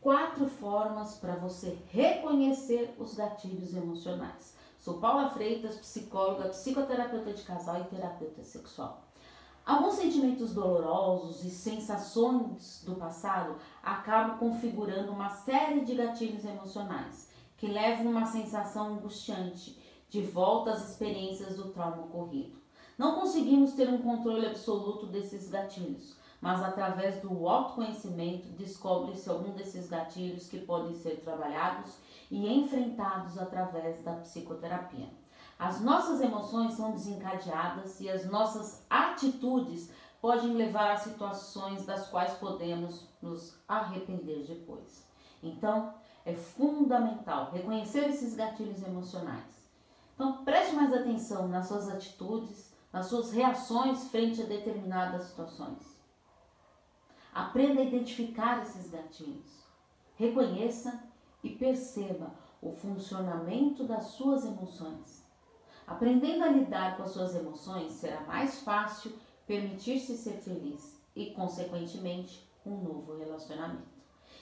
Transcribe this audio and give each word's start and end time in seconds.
quatro 0.00 0.48
formas 0.48 1.16
para 1.16 1.36
você 1.36 1.78
reconhecer 1.90 2.94
os 2.98 3.14
gatilhos 3.14 3.74
emocionais. 3.74 4.56
Sou 4.78 4.98
Paula 4.98 5.30
Freitas, 5.30 5.76
psicóloga, 5.76 6.48
psicoterapeuta 6.50 7.32
de 7.32 7.42
casal 7.42 7.80
e 7.80 7.84
terapeuta 7.84 8.44
sexual. 8.44 9.02
Alguns 9.66 9.94
sentimentos 9.94 10.54
dolorosos 10.54 11.44
e 11.44 11.50
sensações 11.50 12.82
do 12.86 12.94
passado 12.94 13.56
acabam 13.82 14.38
configurando 14.38 15.12
uma 15.12 15.28
série 15.28 15.84
de 15.84 15.94
gatilhos 15.94 16.44
emocionais 16.44 17.28
que 17.56 17.66
levam 17.66 18.06
uma 18.06 18.24
sensação 18.24 18.94
angustiante 18.94 19.78
de 20.08 20.22
volta 20.22 20.70
às 20.70 20.88
experiências 20.88 21.56
do 21.56 21.70
trauma 21.70 22.04
ocorrido. 22.04 22.56
Não 22.96 23.16
conseguimos 23.16 23.72
ter 23.72 23.88
um 23.88 23.98
controle 23.98 24.46
absoluto 24.46 25.06
desses 25.06 25.50
gatilhos, 25.50 26.16
mas 26.40 26.62
através 26.62 27.20
do 27.20 27.48
autoconhecimento 27.48 28.48
descobre-se 28.50 29.28
algum 29.28 29.52
desses 29.52 29.88
gatilhos 29.88 30.48
que 30.48 30.60
podem 30.60 30.94
ser 30.94 31.20
trabalhados 31.20 31.96
e 32.30 32.46
enfrentados 32.52 33.38
através 33.38 34.02
da 34.02 34.12
psicoterapia. 34.14 35.08
As 35.58 35.80
nossas 35.80 36.20
emoções 36.20 36.74
são 36.74 36.92
desencadeadas 36.92 38.00
e 38.00 38.08
as 38.08 38.24
nossas 38.26 38.84
atitudes 38.88 39.90
podem 40.20 40.54
levar 40.54 40.92
a 40.92 40.96
situações 40.96 41.84
das 41.84 42.08
quais 42.08 42.32
podemos 42.34 43.08
nos 43.20 43.58
arrepender 43.66 44.44
depois. 44.46 45.04
Então, 45.42 45.94
é 46.24 46.34
fundamental 46.34 47.50
reconhecer 47.50 48.08
esses 48.08 48.34
gatilhos 48.34 48.82
emocionais. 48.82 49.68
Então, 50.14 50.44
preste 50.44 50.74
mais 50.74 50.92
atenção 50.92 51.48
nas 51.48 51.66
suas 51.66 51.88
atitudes, 51.88 52.72
nas 52.92 53.06
suas 53.06 53.32
reações 53.32 54.08
frente 54.08 54.42
a 54.42 54.46
determinadas 54.46 55.24
situações. 55.24 55.97
Aprenda 57.32 57.80
a 57.80 57.84
identificar 57.84 58.62
esses 58.62 58.90
gatilhos. 58.90 59.64
Reconheça 60.16 61.02
e 61.42 61.50
perceba 61.50 62.32
o 62.60 62.72
funcionamento 62.72 63.84
das 63.84 64.06
suas 64.06 64.44
emoções. 64.44 65.24
Aprendendo 65.86 66.44
a 66.44 66.48
lidar 66.48 66.96
com 66.96 67.04
as 67.04 67.12
suas 67.12 67.34
emoções, 67.34 67.92
será 67.92 68.20
mais 68.22 68.60
fácil 68.60 69.12
permitir-se 69.46 70.16
ser 70.16 70.34
feliz 70.34 71.00
e, 71.16 71.30
consequentemente, 71.30 72.46
um 72.66 72.76
novo 72.76 73.16
relacionamento. 73.16 73.98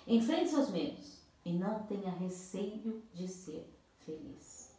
Enfrente 0.06 0.50
seus 0.50 0.70
medos 0.70 1.20
e 1.44 1.52
não 1.52 1.84
tenha 1.84 2.10
receio 2.10 3.02
de 3.14 3.28
ser 3.28 3.72
feliz. 4.00 4.74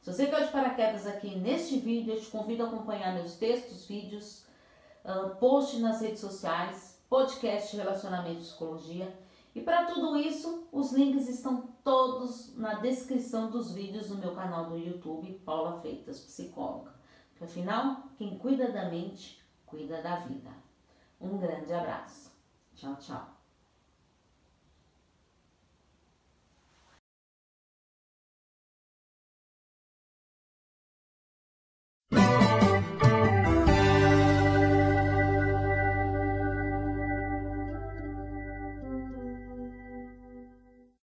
Se 0.00 0.12
você 0.12 0.26
caiu 0.26 0.46
de 0.46 0.52
paraquedas 0.52 1.06
aqui 1.06 1.36
neste 1.36 1.78
vídeo, 1.78 2.14
eu 2.14 2.20
te 2.20 2.26
convido 2.26 2.64
a 2.64 2.66
acompanhar 2.66 3.14
meus 3.14 3.36
textos, 3.36 3.86
vídeos, 3.86 4.44
uh, 5.04 5.36
posts 5.36 5.80
nas 5.80 6.00
redes 6.00 6.20
sociais, 6.20 6.91
podcast 7.12 7.76
Relacionamento 7.76 8.40
e 8.40 8.42
Psicologia. 8.42 9.14
E 9.54 9.60
para 9.60 9.84
tudo 9.84 10.16
isso, 10.16 10.66
os 10.72 10.92
links 10.92 11.28
estão 11.28 11.68
todos 11.84 12.56
na 12.56 12.76
descrição 12.76 13.50
dos 13.50 13.74
vídeos 13.74 14.08
do 14.08 14.16
meu 14.16 14.34
canal 14.34 14.70
do 14.70 14.78
YouTube, 14.78 15.38
Paula 15.44 15.78
Freitas 15.78 16.20
Psicóloga. 16.20 16.94
Porque 17.28 17.44
afinal, 17.44 18.04
quem 18.16 18.38
cuida 18.38 18.72
da 18.72 18.88
mente, 18.88 19.44
cuida 19.66 20.00
da 20.00 20.20
vida. 20.20 20.48
Um 21.20 21.36
grande 21.36 21.70
abraço. 21.74 22.32
Tchau, 22.74 22.96
tchau. 22.96 23.41